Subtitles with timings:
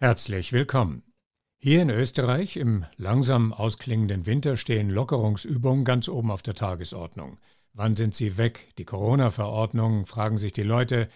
[0.00, 1.02] Herzlich willkommen.
[1.58, 7.38] Hier in Österreich im langsam ausklingenden Winter stehen Lockerungsübungen ganz oben auf der Tagesordnung.
[7.72, 8.68] Wann sind sie weg?
[8.78, 11.08] Die Corona-Verordnung, fragen sich die Leute.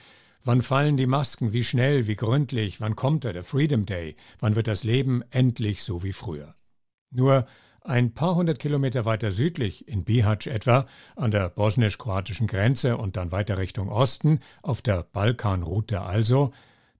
[0.42, 1.52] Wann fallen die Masken?
[1.52, 2.08] Wie schnell?
[2.08, 2.80] Wie gründlich?
[2.80, 4.16] Wann kommt er, der Freedom Day?
[4.40, 6.56] Wann wird das Leben endlich so wie früher?
[7.12, 7.46] Nur
[7.82, 13.30] ein paar hundert Kilometer weiter südlich, in Bihać etwa, an der bosnisch-kroatischen Grenze und dann
[13.30, 16.52] weiter Richtung Osten, auf der Balkanroute also,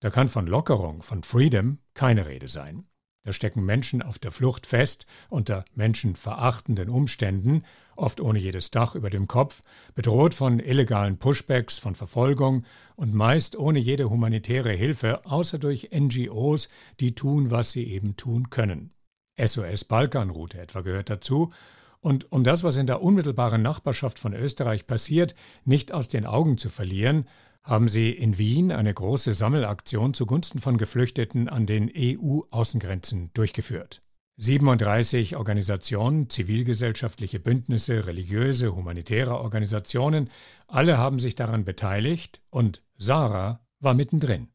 [0.03, 2.87] da kann von Lockerung, von Freedom keine Rede sein.
[3.23, 7.63] Da stecken Menschen auf der Flucht fest, unter menschenverachtenden Umständen,
[7.95, 9.63] oft ohne jedes Dach über dem Kopf,
[9.95, 12.65] bedroht von illegalen Pushbacks, von Verfolgung
[12.97, 18.51] und meist ohne jede humanitäre Hilfe, außer durch NGOs, die tun, was sie eben tun
[18.51, 18.91] können.
[19.39, 21.53] SOS Balkanroute etwa gehört dazu,
[22.01, 26.59] und um das, was in der unmittelbaren Nachbarschaft von Österreich passiert, nicht aus den Augen
[26.59, 27.29] zu verlieren,
[27.65, 34.03] haben Sie in Wien eine große Sammelaktion zugunsten von Geflüchteten an den EU-Außengrenzen durchgeführt.
[34.39, 40.31] 37 Organisationen, zivilgesellschaftliche Bündnisse, religiöse, humanitäre Organisationen,
[40.67, 44.49] alle haben sich daran beteiligt und Sarah war mittendrin.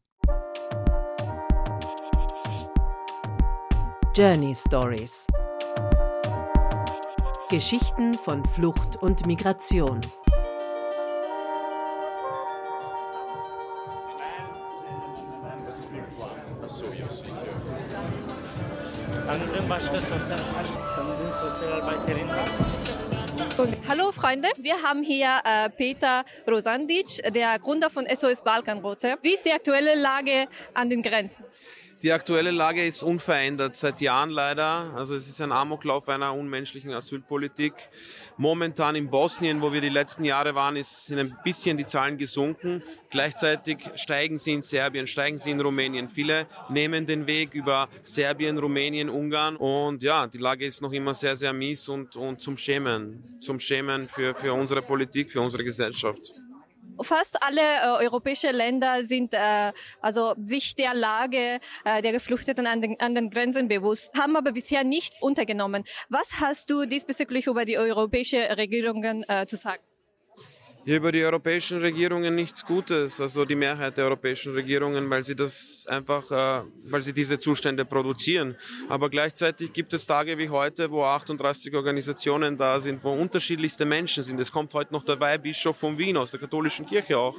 [4.14, 5.26] Journey Stories
[7.50, 10.02] Geschichten von Flucht und Migration.
[23.86, 29.18] Hallo Freunde, wir haben hier äh, Peter Rosandic, der Gründer von SOS Balkanroute.
[29.20, 31.44] Wie ist die aktuelle Lage an den Grenzen?
[32.02, 34.92] Die aktuelle Lage ist unverändert seit Jahren leider.
[34.94, 37.72] Also es ist ein Amoklauf einer unmenschlichen Asylpolitik.
[38.36, 42.84] Momentan in Bosnien, wo wir die letzten Jahre waren, sind ein bisschen die Zahlen gesunken.
[43.10, 46.08] Gleichzeitig steigen sie in Serbien, steigen sie in Rumänien.
[46.08, 49.56] Viele nehmen den Weg über Serbien, Rumänien, Ungarn.
[49.56, 53.40] Und ja, die Lage ist noch immer sehr, sehr mies und, und zum Schämen.
[53.40, 56.32] Zum Schämen für, für unsere Politik, für unsere Gesellschaft.
[57.02, 62.80] Fast alle äh, europäische Länder sind äh, also sich der Lage äh, der Geflüchteten an
[62.80, 65.84] den, an den Grenzen bewusst, haben aber bisher nichts untergenommen.
[66.08, 69.87] Was hast du diesbezüglich über die europäische Regierungen äh, zu sagen?
[70.88, 75.36] Hier über die europäischen Regierungen nichts Gutes, also die Mehrheit der europäischen Regierungen, weil sie
[75.36, 78.56] das einfach, äh, weil sie diese Zustände produzieren.
[78.88, 84.22] Aber gleichzeitig gibt es Tage wie heute, wo 38 Organisationen da sind, wo unterschiedlichste Menschen
[84.22, 84.40] sind.
[84.40, 87.36] Es kommt heute noch dabei Bischof von Wien aus der katholischen Kirche auch.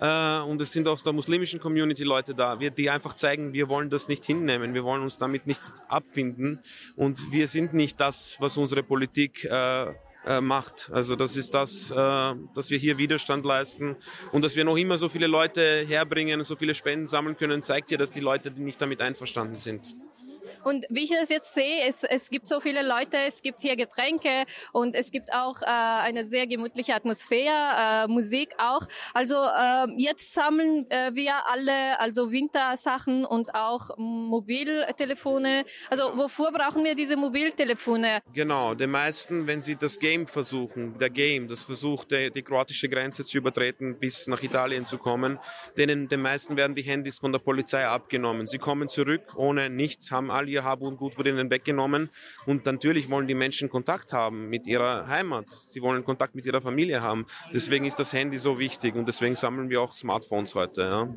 [0.00, 3.90] Äh, und es sind aus der muslimischen Community Leute da, die einfach zeigen, wir wollen
[3.90, 6.58] das nicht hinnehmen, wir wollen uns damit nicht abfinden
[6.96, 9.94] und wir sind nicht das, was unsere Politik äh,
[10.28, 10.90] äh, macht.
[10.92, 13.96] Also das ist das, äh, dass wir hier Widerstand leisten
[14.30, 17.90] und dass wir noch immer so viele Leute herbringen, so viele Spenden sammeln können, zeigt
[17.90, 19.94] ja, dass die Leute nicht damit einverstanden sind.
[20.64, 23.76] Und wie ich das jetzt sehe, es, es gibt so viele Leute, es gibt hier
[23.76, 28.82] Getränke und es gibt auch äh, eine sehr gemütliche Atmosphäre, äh, Musik auch.
[29.14, 35.64] Also äh, jetzt sammeln äh, wir alle also Wintersachen und auch Mobiltelefone.
[35.90, 38.20] Also wofür brauchen wir diese Mobiltelefone?
[38.32, 42.88] Genau, den meisten, wenn sie das Game versuchen, der Game, das versucht, die, die kroatische
[42.88, 45.38] Grenze zu übertreten, bis nach Italien zu kommen,
[45.76, 48.46] denen den meisten werden die Handys von der Polizei abgenommen.
[48.46, 52.10] Sie kommen zurück ohne nichts, haben alle ihr Hab und Gut wurde ihnen weggenommen.
[52.46, 55.46] Und natürlich wollen die Menschen Kontakt haben mit ihrer Heimat.
[55.50, 57.26] Sie wollen Kontakt mit ihrer Familie haben.
[57.52, 60.82] Deswegen ist das Handy so wichtig und deswegen sammeln wir auch Smartphones heute.
[60.82, 61.14] Ja.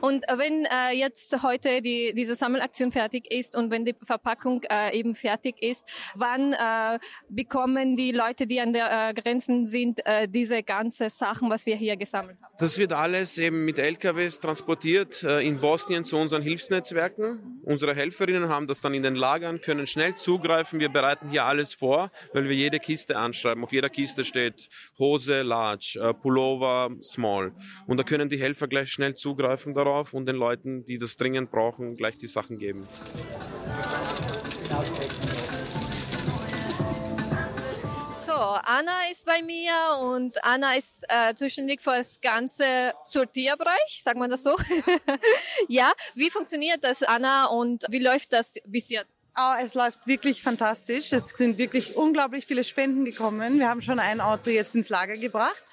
[0.00, 4.96] Und wenn äh, jetzt heute die, diese Sammelaktion fertig ist und wenn die Verpackung äh,
[4.98, 6.98] eben fertig ist, wann äh,
[7.28, 11.76] bekommen die Leute, die an der äh, Grenzen sind, äh, diese ganze Sachen, was wir
[11.76, 12.54] hier gesammelt haben?
[12.58, 17.57] Das wird alles eben mit LKWs transportiert äh, in Bosnien zu unseren Hilfsnetzwerken.
[17.68, 20.80] Unsere Helferinnen haben das dann in den Lagern, können schnell zugreifen.
[20.80, 23.62] Wir bereiten hier alles vor, weil wir jede Kiste anschreiben.
[23.62, 27.52] Auf jeder Kiste steht Hose, Large, äh, Pullover, Small.
[27.86, 31.50] Und da können die Helfer gleich schnell zugreifen darauf und den Leuten, die das dringend
[31.50, 32.88] brauchen, gleich die Sachen geben.
[38.28, 39.72] So, Anna ist bei mir
[40.02, 44.54] und Anna ist äh, zuständig für das ganze Sortierbereich, sagen wir das so.
[45.68, 49.22] ja, wie funktioniert das, Anna, und wie läuft das bis jetzt?
[49.34, 51.10] Oh, es läuft wirklich fantastisch.
[51.14, 53.60] Es sind wirklich unglaublich viele Spenden gekommen.
[53.60, 55.64] Wir haben schon ein Auto jetzt ins Lager gebracht.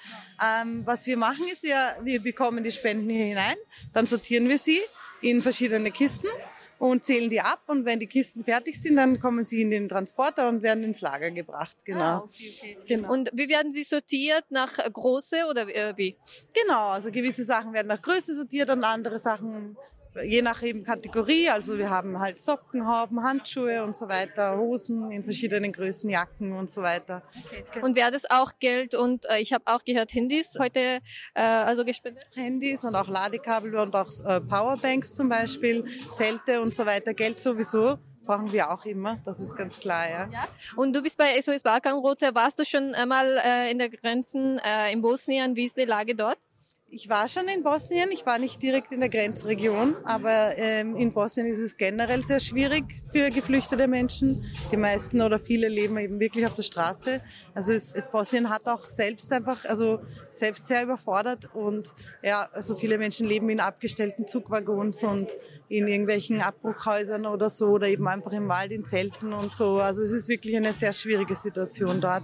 [0.42, 3.56] Ähm, was wir machen ist, wir, wir bekommen die Spenden hier hinein,
[3.92, 4.80] dann sortieren wir sie
[5.20, 6.28] in verschiedene Kisten
[6.78, 7.62] und zählen die ab.
[7.66, 11.00] Und wenn die Kisten fertig sind, dann kommen sie in den Transporter und werden ins
[11.00, 11.76] Lager gebracht.
[11.84, 12.00] Genau.
[12.00, 12.78] Ah, okay, okay.
[12.86, 13.12] genau.
[13.12, 14.44] Und wie werden sie sortiert?
[14.50, 16.16] Nach Größe oder äh, wie?
[16.52, 19.76] Genau, also gewisse Sachen werden nach Größe sortiert und andere Sachen
[20.24, 25.10] je nach eben Kategorie, also wir haben halt Socken, Hauben, Handschuhe und so weiter, Hosen
[25.10, 27.22] in verschiedenen Größen, Jacken und so weiter.
[27.52, 27.82] Okay.
[27.82, 31.00] Und wäre das auch Geld und äh, ich habe auch gehört Handys heute
[31.34, 32.26] äh, also gespendet?
[32.34, 35.84] Handys und auch Ladekabel und auch äh, Powerbanks zum Beispiel,
[36.14, 40.28] Zelte und so weiter, Geld sowieso brauchen wir auch immer, das ist ganz klar, ja.
[40.32, 40.48] ja.
[40.74, 44.92] Und du bist bei SOS Balkanroute, warst du schon einmal äh, in der Grenzen äh,
[44.92, 46.38] in Bosnien, wie ist die Lage dort?
[46.88, 51.12] Ich war schon in Bosnien, ich war nicht direkt in der Grenzregion, aber ähm, in
[51.12, 54.44] Bosnien ist es generell sehr schwierig für geflüchtete Menschen.
[54.70, 57.20] Die meisten oder viele leben eben wirklich auf der Straße.
[57.54, 59.98] Also es, Bosnien hat auch selbst einfach, also
[60.30, 61.92] selbst sehr überfordert und
[62.22, 65.36] ja, also viele Menschen leben in abgestellten Zugwaggons und
[65.68, 69.78] in irgendwelchen Abbruchhäusern oder so oder eben einfach im Wald in Zelten und so.
[69.78, 72.22] Also es ist wirklich eine sehr schwierige Situation dort.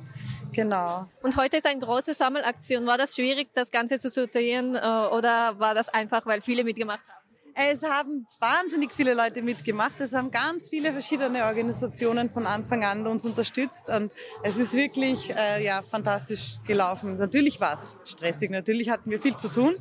[0.52, 1.08] Genau.
[1.22, 2.86] Und heute ist eine große Sammelaktion.
[2.86, 7.08] War das schwierig, das Ganze zu sortieren äh, oder war das einfach, weil viele mitgemacht
[7.08, 7.21] haben?
[7.54, 10.00] Es haben wahnsinnig viele Leute mitgemacht.
[10.00, 14.10] Es haben ganz viele verschiedene Organisationen von Anfang an uns unterstützt und
[14.42, 17.18] es ist wirklich äh, ja, fantastisch gelaufen.
[17.18, 19.74] Natürlich war es stressig, natürlich hatten wir viel zu tun,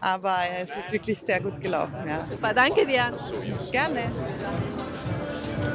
[0.00, 2.08] aber es ist wirklich sehr gut gelaufen.
[2.08, 2.22] Ja.
[2.22, 3.16] Super, danke dir.
[3.72, 4.02] Gerne.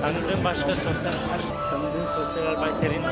[0.01, 0.37] Andere
[2.25, 3.03] Sozialarbeiterin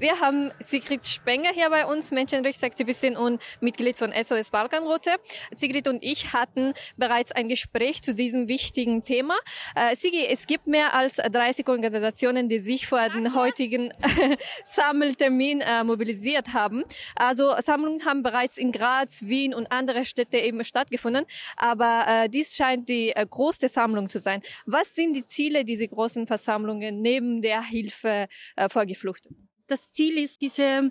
[0.00, 5.10] wir haben Sigrid Spenger hier bei uns, Menschenrechtsaktivistin und Mitglied von SOS Balkanroute.
[5.54, 9.34] Sigrid und ich hatten bereits ein Gespräch zu diesem wichtigen Thema.
[9.74, 13.92] Äh, Sigi, es gibt mehr als 30 Organisationen, die sich vor den heutigen
[14.64, 16.82] Sammeltermin äh, mobilisiert haben.
[17.14, 21.26] Also Sammlungen haben bereits in Graz, Wien und andere Städte eben stattgefunden.
[21.56, 24.40] Aber äh, dies scheint die äh, größte Sammlung zu sein.
[24.64, 29.49] Was sind die Ziele dieser großen Versammlungen neben der Hilfe äh, vor Geflüchteten?
[29.70, 30.90] Das Ziel ist, diese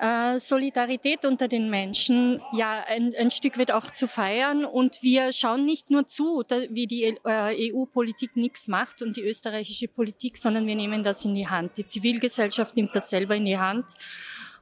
[0.00, 4.64] äh, Solidarität unter den Menschen ja ein, ein Stück weit auch zu feiern.
[4.64, 9.88] Und wir schauen nicht nur zu, wie die äh, EU-Politik nichts macht und die österreichische
[9.88, 11.76] Politik, sondern wir nehmen das in die Hand.
[11.76, 13.86] Die Zivilgesellschaft nimmt das selber in die Hand.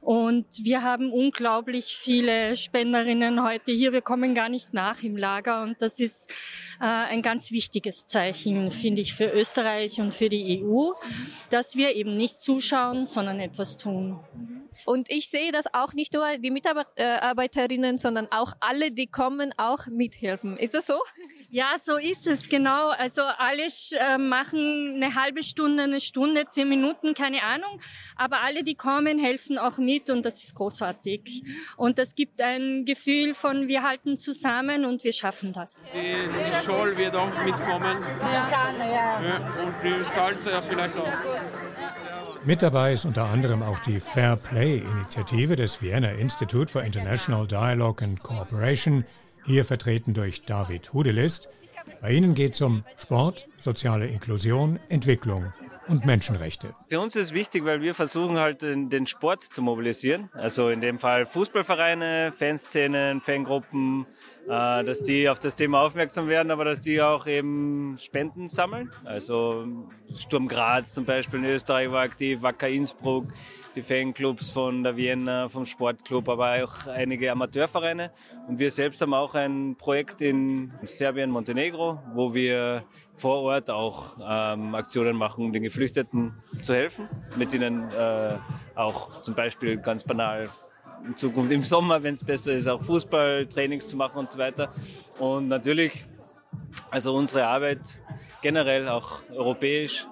[0.01, 3.91] Und wir haben unglaublich viele Spenderinnen heute hier.
[3.91, 5.61] Wir kommen gar nicht nach im Lager.
[5.63, 6.31] Und das ist
[6.79, 10.91] äh, ein ganz wichtiges Zeichen, finde ich, für Österreich und für die EU,
[11.49, 14.19] dass wir eben nicht zuschauen, sondern etwas tun.
[14.85, 19.87] Und ich sehe, dass auch nicht nur die Mitarbeiterinnen, sondern auch alle, die kommen, auch
[19.87, 20.57] mithelfen.
[20.57, 20.99] Ist das so?
[21.51, 22.89] Ja, so ist es, genau.
[22.89, 27.79] Also alle äh, machen eine halbe Stunde, eine Stunde, zehn Minuten, keine Ahnung.
[28.15, 31.43] Aber alle, die kommen, helfen auch mit und das ist großartig.
[31.75, 35.85] Und das gibt ein Gefühl von, wir halten zusammen und wir schaffen das.
[35.91, 37.97] Die, die Scholl wird auch mitkommen.
[38.21, 39.23] Ja.
[39.23, 39.37] ja.
[39.37, 41.07] Und die Salze ja vielleicht auch.
[42.45, 48.03] Mit dabei ist unter anderem auch die Fair Play-Initiative des Vienna Institute for International Dialogue
[48.03, 49.03] and Cooperation,
[49.45, 51.49] hier vertreten durch David Hudelist.
[52.01, 55.51] Bei Ihnen geht es um Sport, soziale Inklusion, Entwicklung
[55.89, 56.75] und Menschenrechte.
[56.87, 60.29] Für uns ist wichtig, weil wir versuchen halt den Sport zu mobilisieren.
[60.33, 64.05] Also in dem Fall Fußballvereine, Fanszenen, Fangruppen,
[64.47, 68.91] äh, dass die auf das Thema aufmerksam werden, aber dass die auch eben Spenden sammeln.
[69.03, 69.67] Also
[70.15, 73.25] Sturm Graz zum Beispiel in Österreich war aktiv, Wacker Innsbruck,
[73.79, 78.11] die Fanclubs von der Vienna, vom Sportclub, aber auch einige Amateurvereine.
[78.47, 84.17] Und wir selbst haben auch ein Projekt in Serbien, Montenegro, wo wir vor Ort auch
[84.21, 88.35] ähm, Aktionen machen, den Geflüchteten zu helfen, mit ihnen äh,
[88.75, 90.49] auch zum Beispiel ganz banal
[91.05, 94.73] in Zukunft im Sommer, wenn es besser ist, auch Fußballtrainings zu machen und so weiter.
[95.19, 96.03] Und natürlich,
[96.91, 97.79] also unsere Arbeit
[98.41, 100.05] generell auch europäisch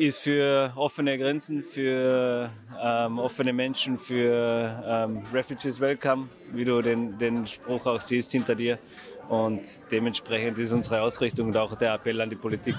[0.00, 2.50] ist für offene Grenzen, für
[2.82, 8.54] ähm, offene Menschen, für ähm, Refugees Welcome, wie du den, den Spruch auch siehst hinter
[8.54, 8.78] dir.
[9.28, 9.60] Und
[9.92, 12.76] dementsprechend ist unsere Ausrichtung und auch der Appell an die Politik.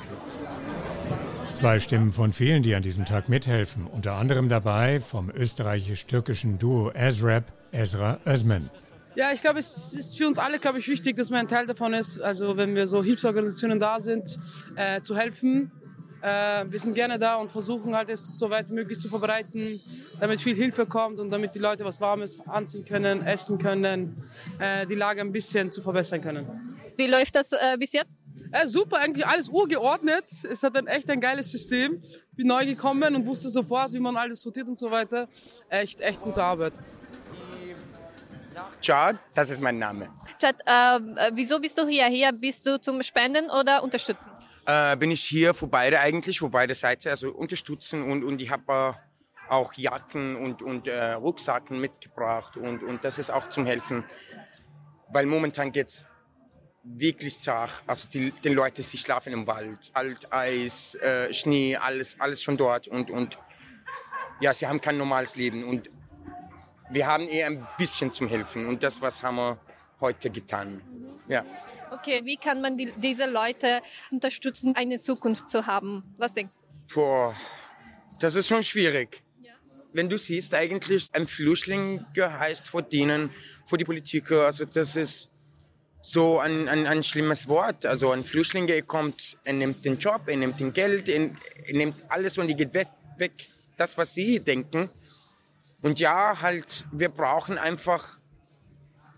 [1.53, 3.85] Zwei Stimmen von vielen, die an diesem Tag mithelfen.
[3.85, 8.69] Unter anderem dabei vom österreichisch-türkischen Duo Ezrap, Ezra Özmen.
[9.13, 11.67] Ja, ich glaube, es ist für uns alle, glaube ich, wichtig, dass man ein Teil
[11.67, 12.19] davon ist.
[12.19, 14.39] Also wenn wir so Hilfsorganisationen da sind,
[14.75, 15.71] äh, zu helfen.
[16.21, 19.81] Äh, wir sind gerne da und versuchen halt es so weit wie möglich zu verbreiten,
[20.19, 24.23] damit viel Hilfe kommt und damit die Leute was Warmes anziehen können, essen können,
[24.59, 26.77] äh, die Lage ein bisschen zu verbessern können.
[26.97, 28.19] Wie läuft das äh, bis jetzt?
[28.51, 30.25] Äh, super, eigentlich alles urgeordnet.
[30.49, 32.01] Es hat ein echt ein geiles System.
[32.35, 35.27] Bin neu gekommen und wusste sofort, wie man alles sortiert und so weiter.
[35.69, 36.73] Echt, echt gute Arbeit.
[38.82, 40.10] Chad, das ist mein Name.
[40.39, 42.08] Chad, äh, wieso bist du hier?
[42.08, 44.32] Hier bist du zum Spenden oder unterstützen?
[44.65, 48.50] Äh, bin ich hier für beide eigentlich, für beide Seiten, also unterstützen und, und ich
[48.50, 53.65] habe äh, auch Jacken und, und äh, Rucksacken mitgebracht und, und das ist auch zum
[53.65, 54.03] Helfen,
[55.10, 56.08] weil momentan geht es
[56.84, 57.84] wirklich zart.
[57.86, 62.58] Also die, die Leute, sie schlafen im Wald, Alt, Eis, äh, Schnee, alles, alles schon
[62.58, 63.38] dort und, und
[64.39, 65.89] ja, sie haben kein normales Leben und
[66.91, 69.57] wir haben eher ein bisschen zum Helfen und das, was haben wir
[70.00, 70.81] heute getan.
[71.27, 71.45] Ja.
[71.91, 73.81] Okay, wie kann man die, diese Leute
[74.12, 76.03] unterstützen, eine Zukunft zu haben?
[76.17, 76.95] Was denkst du?
[76.95, 77.36] Boah,
[78.19, 79.24] das ist schon schwierig.
[79.41, 79.53] Ja.
[79.93, 83.29] Wenn du siehst, eigentlich ein Flüchtling heißt vor denen,
[83.65, 85.31] vor die Politiker, also das ist
[86.01, 87.86] so ein, ein, ein schlimmes Wort.
[87.86, 91.29] Also ein Flüchtling kommt, er nimmt den Job, er nimmt den Geld, er,
[91.65, 93.48] er nimmt alles und er geht weg, weg.
[93.77, 94.89] Das, was sie denken.
[95.81, 98.19] Und ja, halt, wir brauchen einfach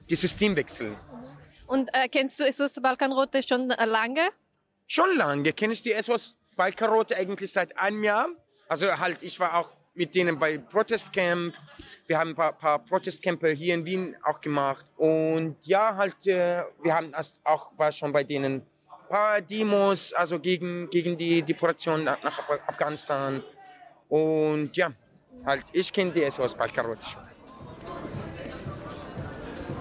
[0.10, 0.96] die Systemwechsel.
[1.68, 4.30] Und äh, kennst du SOS Balkanrote schon äh, lange?
[4.88, 5.52] Schon lange.
[5.54, 8.28] Kenne ich die SOS Balkanrote eigentlich seit einem Jahr.
[8.68, 11.54] Also halt, ich war auch mit denen bei Protestcamp.
[12.08, 14.86] Wir haben ein paar, paar Protestcamper hier in Wien auch gemacht.
[14.98, 20.40] Und ja, halt, äh, wir haben auch, war schon bei denen ein paar Demos, also
[20.40, 23.44] gegen, gegen die Deportation nach, nach Afghanistan.
[24.10, 24.92] Und ja,
[25.46, 27.22] halt, ich kenne die SOS Balkanrote schon.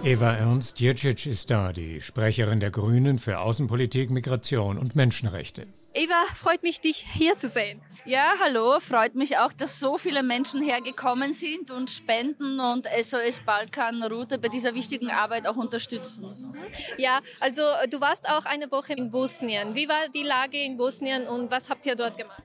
[0.04, 5.68] Eva Ernst Jircic ist da, die Sprecherin der Grünen für Außenpolitik, Migration und Menschenrechte.
[5.94, 7.80] Eva, freut mich, dich hier zu sehen.
[8.04, 13.42] Ja, hallo, freut mich auch, dass so viele Menschen hergekommen sind und spenden und SOS
[13.46, 16.52] Balkan Route bei dieser wichtigen Arbeit auch unterstützen.
[16.98, 19.76] Ja, also du warst auch eine Woche in Bosnien.
[19.76, 22.42] Wie war die Lage in Bosnien und was habt ihr dort gemacht?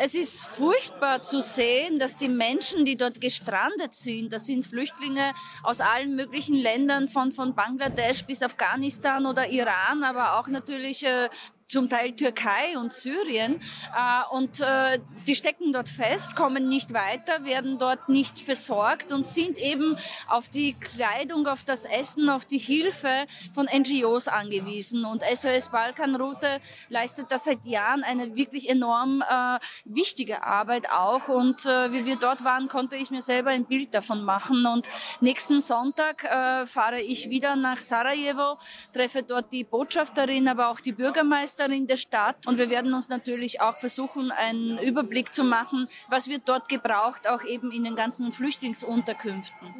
[0.00, 5.34] Es ist furchtbar zu sehen, dass die Menschen, die dort gestrandet sind, das sind Flüchtlinge
[5.64, 11.28] aus allen möglichen Ländern, von, von Bangladesch bis Afghanistan oder Iran, aber auch natürlich äh,
[11.68, 13.60] zum Teil Türkei und Syrien.
[13.94, 19.28] Äh, und äh, die stecken dort fest, kommen nicht weiter, werden dort nicht versorgt und
[19.28, 19.96] sind eben
[20.28, 25.04] auf die Kleidung, auf das Essen, auf die Hilfe von NGOs angewiesen.
[25.04, 31.28] Und SOS Balkanroute leistet da seit Jahren eine wirklich enorm äh, wichtige Arbeit auch.
[31.28, 34.64] Und äh, wie wir dort waren, konnte ich mir selber ein Bild davon machen.
[34.64, 34.88] Und
[35.20, 38.58] nächsten Sonntag äh, fahre ich wieder nach Sarajevo,
[38.94, 43.08] treffe dort die Botschafterin, aber auch die Bürgermeisterin Ministerin der Stadt und wir werden uns
[43.08, 47.96] natürlich auch versuchen, einen Überblick zu machen, was wird dort gebraucht, auch eben in den
[47.96, 49.74] ganzen Flüchtlingsunterkünften.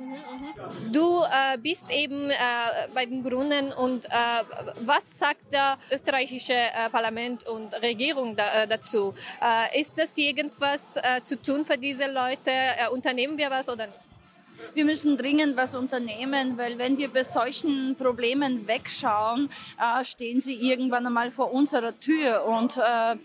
[0.92, 2.34] Du äh, bist eben äh,
[2.92, 4.08] bei den Grünen und äh,
[4.80, 9.14] was sagt der österreichische äh, Parlament und Regierung da, äh, dazu?
[9.40, 12.50] Äh, ist das irgendwas zu tun für diese Leute?
[12.92, 14.07] unternehmen wir was oder nicht?
[14.74, 20.54] Wir müssen dringend was unternehmen, weil wenn wir bei solchen Problemen wegschauen, äh, stehen sie
[20.54, 22.44] irgendwann einmal vor unserer Tür.
[22.44, 23.16] Und äh,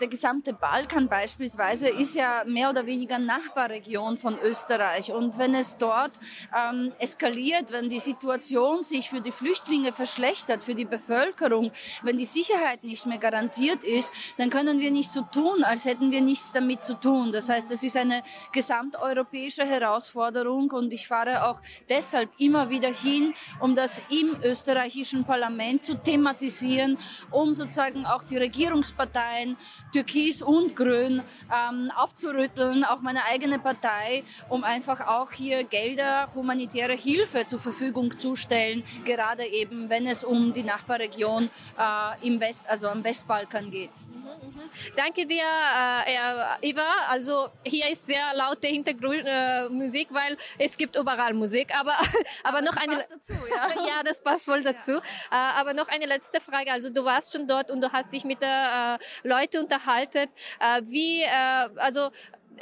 [0.00, 5.12] der gesamte Balkan beispielsweise ist ja mehr oder weniger Nachbarregion von Österreich.
[5.12, 6.12] Und wenn es dort
[6.56, 11.70] ähm, eskaliert, wenn die Situation sich für die Flüchtlinge verschlechtert, für die Bevölkerung,
[12.02, 16.10] wenn die Sicherheit nicht mehr garantiert ist, dann können wir nicht so tun, als hätten
[16.10, 17.32] wir nichts damit zu tun.
[17.32, 23.34] Das heißt, es ist eine gesamteuropäische Herausforderung und ich fahre auch deshalb immer wieder hin,
[23.60, 26.98] um das im österreichischen Parlament zu thematisieren,
[27.30, 29.56] um sozusagen auch die Regierungsparteien
[29.92, 36.92] Türkis und Grün ähm, aufzurütteln, auch meine eigene Partei, um einfach auch hier Gelder, humanitäre
[36.92, 42.68] Hilfe zur Verfügung zu stellen, gerade eben, wenn es um die Nachbarregion äh, im West,
[42.68, 43.90] also am Westbalkan geht.
[44.08, 44.70] Mhm, mhm.
[44.96, 46.86] Danke dir, äh, Eva.
[47.08, 51.74] Also hier ist sehr laute Hintergrundmusik, äh, weil es gibt überall Musik.
[51.78, 52.08] Aber, aber,
[52.44, 52.96] aber noch eine.
[52.96, 53.86] Dazu, ja.
[53.86, 54.92] ja, das passt voll dazu.
[54.92, 54.98] Ja.
[55.30, 56.72] Äh, aber noch eine letzte Frage.
[56.72, 60.28] Also du warst schon dort und du hast dich mit der äh, Leuten Leute unterhalten,
[60.60, 62.10] äh, wie, äh, also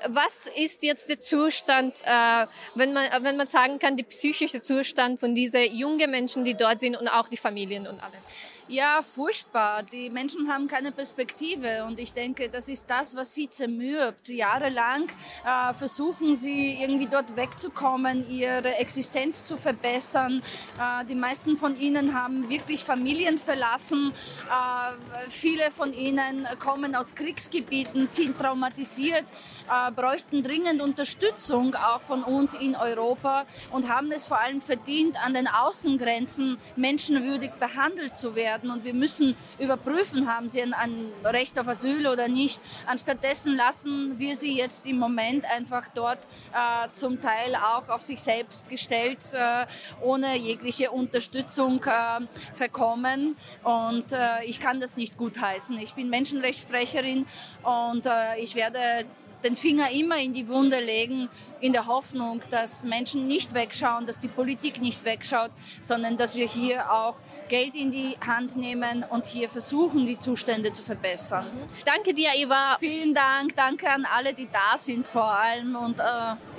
[0.09, 5.21] was ist jetzt der Zustand, äh, wenn, man, wenn man sagen kann, der psychische Zustand
[5.21, 8.19] von diesen jungen Menschen, die dort sind und auch die Familien und alles?
[8.66, 9.83] Ja, furchtbar.
[9.83, 14.26] Die Menschen haben keine Perspektive und ich denke, das ist das, was sie zermürbt.
[14.26, 15.02] Jahrelang
[15.44, 20.42] äh, versuchen sie irgendwie dort wegzukommen, ihre Existenz zu verbessern.
[20.80, 24.14] Äh, die meisten von ihnen haben wirklich Familien verlassen.
[24.49, 29.25] Äh, viele von ihnen kommen aus Kriegsgebieten, sind traumatisiert,
[29.68, 35.16] äh, bräuchten dringend Unterstützung auch von uns in Europa und haben es vor allem verdient,
[35.25, 41.12] an den Außengrenzen menschenwürdig behandelt zu werden und wir müssen überprüfen, haben sie ein, ein
[41.25, 42.61] Recht auf Asyl oder nicht.
[42.87, 46.18] Anstattdessen lassen wir sie jetzt im Moment einfach dort
[46.52, 49.66] äh, zum Teil auch auf sich selbst gestellt, äh,
[50.02, 52.21] ohne jegliche Unterstützung äh,
[52.54, 53.37] verkommen.
[53.62, 55.78] Und äh, ich kann das nicht gutheißen.
[55.78, 57.26] Ich bin Menschenrechtssprecherin
[57.62, 59.06] und äh, ich werde
[59.45, 61.29] den Finger immer in die Wunde legen,
[61.61, 66.47] in der Hoffnung, dass Menschen nicht wegschauen, dass die Politik nicht wegschaut, sondern dass wir
[66.47, 67.17] hier auch
[67.49, 71.47] Geld in die Hand nehmen und hier versuchen, die Zustände zu verbessern.
[71.85, 72.77] Danke dir, Eva.
[72.81, 73.55] Vielen Dank.
[73.57, 76.03] Danke an alle, die da sind vor allem und äh,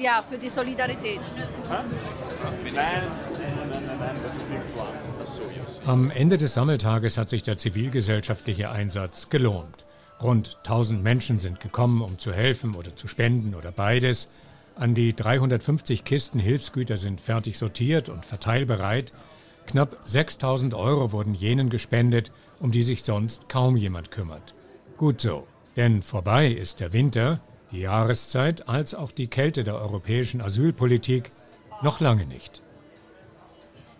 [0.04, 1.22] ja, für die Solidarität.
[5.86, 9.85] Am Ende des Sammeltages hat sich der zivilgesellschaftliche Einsatz gelohnt.
[10.22, 14.30] Rund 1000 Menschen sind gekommen, um zu helfen oder zu spenden oder beides.
[14.76, 19.14] An die 350 Kisten Hilfsgüter sind fertig sortiert und verteilbereit.
[19.68, 24.54] Knapp 6000 Euro wurden jenen gespendet, um die sich sonst kaum jemand kümmert.
[24.98, 25.46] Gut so,
[25.76, 27.42] denn vorbei ist der Winter,
[27.72, 31.32] die Jahreszeit als auch die Kälte der europäischen Asylpolitik
[31.82, 32.62] noch lange nicht.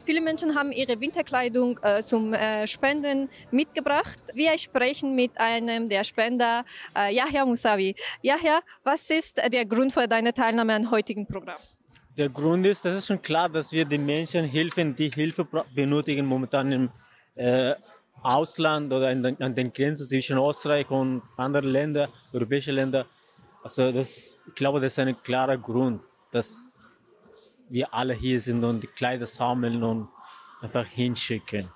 [0.06, 4.20] Viele Menschen haben ihre Winterkleidung äh, zum äh, Spenden mitgebracht.
[4.36, 6.64] Wir sprechen mit einem der Spender,
[6.96, 7.96] äh, Yahya Musawi.
[8.22, 11.58] Yahya, was ist der Grund für deine Teilnahme am heutigen Programm?
[12.16, 16.26] Der Grund ist, das ist schon klar, dass wir den Menschen helfen, die Hilfe benötigen
[16.28, 16.90] momentan im
[17.34, 17.74] äh,
[18.22, 23.06] Ausland oder den, an den Grenzen zwischen Österreich und anderen Ländern, europäischen Ländern.
[23.64, 26.75] Also das, ich glaube, das ist ein klarer Grund, dass
[27.70, 30.10] wir alle hier sind und die Kleider sammeln und
[30.62, 31.70] einfach hinschicken.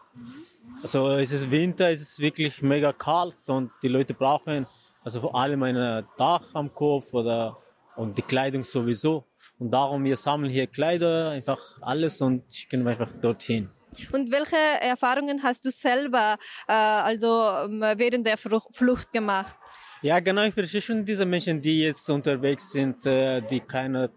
[0.82, 4.66] Also es ist Winter, es ist wirklich mega kalt und die Leute brauchen
[5.04, 7.58] also vor allem ein Dach am Kopf oder
[7.96, 9.26] und die Kleidung sowieso.
[9.58, 13.70] Und darum wir sammeln hier Kleider, einfach alles und schicken einfach dorthin.
[14.12, 17.28] Und welche Erfahrungen hast du selber äh, also
[17.66, 19.58] ähm, während der Flucht gemacht?
[20.02, 20.44] Ja, genau.
[20.44, 24.12] Ich verstehe schon diese Menschen, die jetzt unterwegs sind, äh, die keine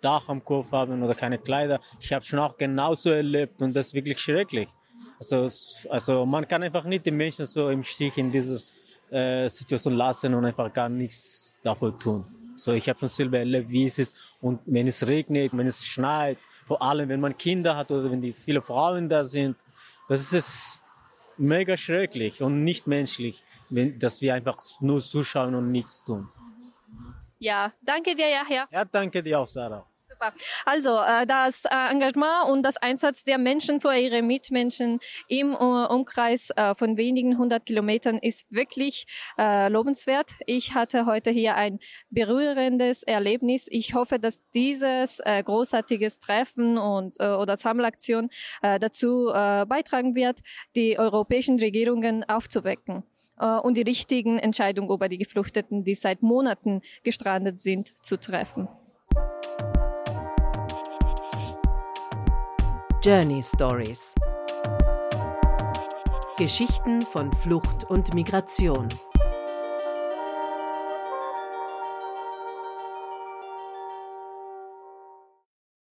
[0.00, 1.80] Dach am Kopf haben oder keine Kleider.
[2.00, 4.68] Ich habe schon auch genauso erlebt und das ist wirklich schrecklich.
[5.18, 5.48] Also,
[5.90, 8.60] also man kann einfach nicht die Menschen so im Stich in dieser
[9.10, 12.24] äh, Situation lassen und einfach gar nichts dafür tun.
[12.56, 14.16] So, ich habe schon selber erlebt, wie es ist.
[14.40, 18.22] Und wenn es regnet, wenn es schneit, vor allem wenn man Kinder hat oder wenn
[18.22, 19.56] die viele Frauen da sind,
[20.08, 20.82] das ist
[21.36, 26.28] mega schrecklich und nicht menschlich, wenn, dass wir einfach nur zuschauen und nichts tun.
[27.38, 28.66] Ja, danke dir, Yahya.
[28.70, 29.86] Ja, danke dir auch, Sarah.
[30.08, 30.32] Super.
[30.64, 35.56] Also äh, das äh, Engagement und das Einsatz der Menschen für ihre Mitmenschen im äh,
[35.56, 40.32] Umkreis von wenigen hundert Kilometern ist wirklich lobenswert.
[40.46, 41.78] Ich hatte heute hier ein
[42.10, 43.66] berührendes Erlebnis.
[43.70, 48.30] Ich hoffe, dass dieses großartiges Treffen und oder Sammelaktion
[48.62, 50.40] dazu beitragen wird,
[50.74, 53.04] die europäischen Regierungen aufzuwecken
[53.36, 58.68] und die richtigen Entscheidungen über die Geflüchteten, die seit Monaten gestrandet sind, zu treffen.
[63.02, 64.14] Journey Stories.
[66.38, 68.88] Geschichten von Flucht und Migration.